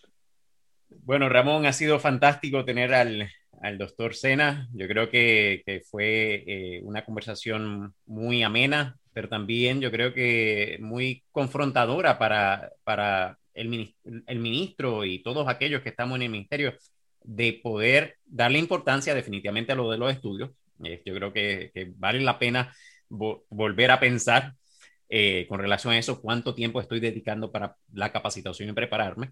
[0.87, 3.27] Bueno, Ramón, ha sido fantástico tener al,
[3.61, 4.67] al doctor Sena.
[4.73, 10.77] Yo creo que, que fue eh, una conversación muy amena, pero también yo creo que
[10.81, 13.95] muy confrontadora para, para el,
[14.27, 16.73] el ministro y todos aquellos que estamos en el ministerio
[17.23, 20.51] de poder darle importancia definitivamente a lo de los estudios.
[20.83, 22.73] Eh, yo creo que, que, vale la pena
[23.09, 24.53] volver a pensar
[25.09, 29.31] eh, con relación a eso, cuánto tiempo estoy dedicando para la capacitación y prepararme,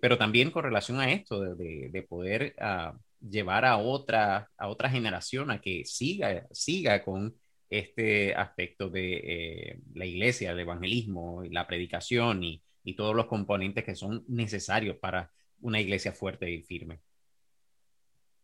[0.00, 2.96] pero también con relación a esto de, de, poder uh,
[3.28, 7.34] llevar a otra, a otra generación a que siga, siga con
[7.68, 13.84] este aspecto de eh, la iglesia, el evangelismo, la predicación y, y, todos los componentes
[13.84, 17.00] que son necesarios para una iglesia fuerte y firme.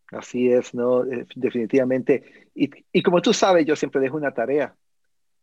[0.07, 1.05] Así es, ¿no?
[1.05, 2.49] Eh, definitivamente.
[2.53, 4.75] Y, y como tú sabes, yo siempre dejo una tarea.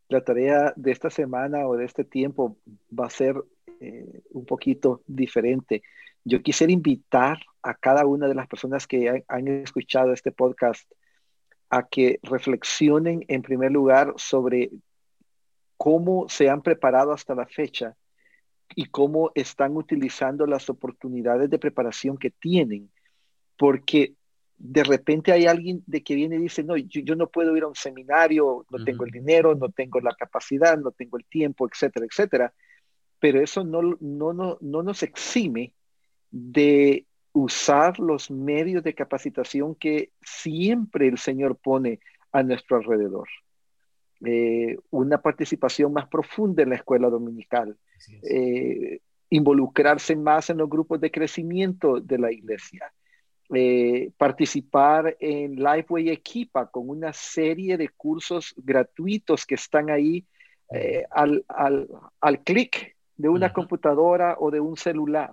[0.07, 2.57] La tarea de esta semana o de este tiempo
[2.97, 3.35] va a ser
[3.83, 5.81] eh, un poquito diferente.
[6.23, 10.87] Yo quisiera invitar a cada una de las personas que han, escuchado este podcast
[11.71, 14.69] a que reflexionen en primer lugar sobre
[15.77, 17.95] cómo se han preparado hasta la fecha
[18.75, 22.91] y cómo están utilizando las oportunidades de preparación que tienen.
[23.57, 24.13] Porque
[24.59, 27.67] de repente hay alguien de que viene y dice, no, yo, no puedo ir a
[27.67, 32.05] un seminario, no tengo el dinero, no tengo la capacidad, no tengo el tiempo, etcétera,
[32.05, 32.53] etcétera.
[33.21, 35.73] Pero eso no, no, no, no nos exime
[36.31, 41.99] de usar los medios de capacitación que siempre el Señor pone
[42.31, 43.29] a nuestro alrededor.
[44.25, 47.77] Eh, una participación más profunda en la escuela dominical,
[48.23, 48.99] eh,
[49.29, 52.91] involucrarse más en los grupos de crecimiento de la iglesia,
[53.53, 60.25] eh, participar en Lifeway Equipa con una serie de cursos gratuitos que están ahí
[61.09, 61.89] al, al,
[62.21, 65.31] al clic de una computadora o de un celular.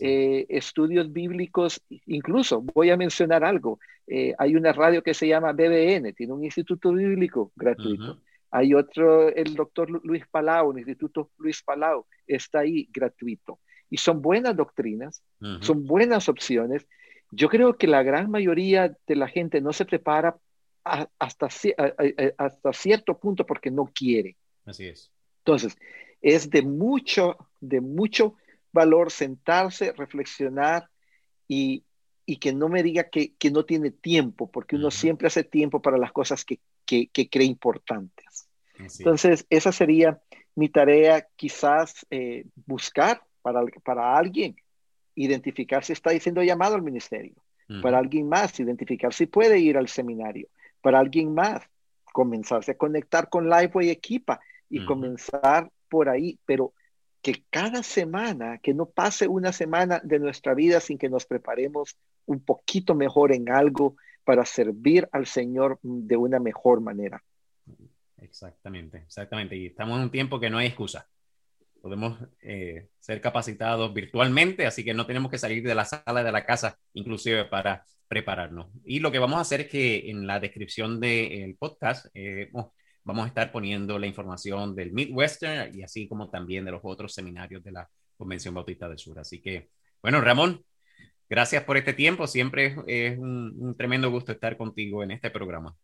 [0.00, 5.52] eh, estudios bíblicos, incluso voy a mencionar algo, eh, hay una radio que se llama
[5.52, 8.18] BBN, tiene un instituto bíblico gratuito.
[8.50, 13.60] Hay otro, el doctor Luis Palau, el Instituto Luis Palau, está ahí gratuito.
[13.88, 15.22] Y son buenas doctrinas,
[15.60, 16.86] son buenas opciones.
[17.30, 20.36] Yo creo que la gran mayoría de la gente no se prepara
[20.82, 21.48] hasta,
[22.38, 24.36] hasta cierto punto porque no quiere.
[24.64, 25.12] Así es.
[25.46, 25.76] Entonces,
[26.26, 28.34] es de mucho, de mucho
[28.72, 30.88] valor sentarse, reflexionar
[31.46, 31.84] y,
[32.40, 36.10] que no me diga que, no tiene tiempo, porque uno siempre hace tiempo para las
[36.10, 38.48] cosas que, cree importantes.
[38.76, 40.20] Entonces, esa sería
[40.56, 44.56] mi tarea, quizás eh, buscar para, para alguien,
[45.14, 47.36] identificar si está diciendo llamado al ministerio,
[47.82, 50.48] para alguien más, identificar si puede ir al seminario,
[50.80, 51.62] para alguien más,
[52.12, 56.74] comenzarse a conectar con Lifeway Equipa y comenzar por ahí, pero
[57.22, 61.96] que cada semana, que no pase una semana de nuestra vida sin que nos preparemos
[62.26, 67.24] un poquito mejor en algo para servir al Señor de una mejor manera.
[68.18, 69.56] Exactamente, exactamente.
[69.56, 71.08] Y estamos en un tiempo que no hay excusa.
[71.80, 76.30] Podemos eh, ser capacitados virtualmente, así que no tenemos que salir de la sala de
[76.30, 78.66] la casa, inclusive para prepararnos.
[78.84, 82.50] Y lo que vamos a hacer es que en la descripción del podcast eh,
[83.06, 87.14] vamos a estar poniendo la información del Midwestern y así como también de los otros
[87.14, 89.20] seminarios de la Convención Bautista del Sur.
[89.20, 89.68] Así que,
[90.02, 90.64] bueno, Ramón,
[91.30, 92.26] gracias por este tiempo.
[92.26, 95.76] Siempre es un, tremendo gusto estar contigo en este programa.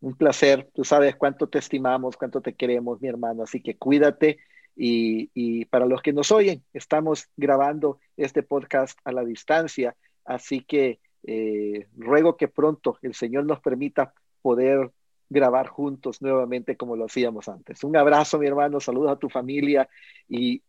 [0.00, 0.70] Un placer.
[0.74, 3.42] Tú sabes cuánto te estimamos, cuánto te queremos, mi hermano.
[3.42, 4.38] Así que cuídate.
[4.74, 9.94] Y, para los que nos oyen, estamos grabando este podcast a la distancia.
[10.24, 14.90] Así que eh, ruego que pronto el Señor nos permita poder
[15.32, 17.82] grabar juntos nuevamente como lo hacíamos antes.
[17.84, 19.88] Un abrazo, mi hermano, saludos a tu familia
[20.28, 20.62] y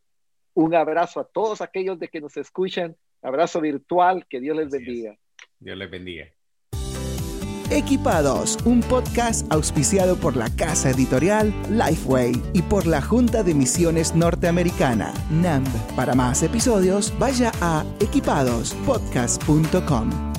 [0.53, 2.95] un abrazo a todos aquellos de que nos escuchan.
[3.21, 5.17] Abrazo virtual, que Dios les bendiga.
[5.59, 6.27] Dios les bendiga.
[7.71, 14.13] Equipados, un podcast auspiciado por la casa editorial Lifeway y por la Junta de Misiones
[14.13, 15.95] Norteamericana, NAMB.
[15.95, 20.32] Para más episodios, vaya a equipadospodcast.com.